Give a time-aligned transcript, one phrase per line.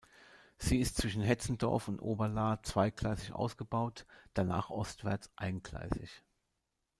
[0.57, 6.23] Sie ist zwischen Hetzendorf und Oberlaa zweigleisig ausgebaut, danach ostwärts eingleisig.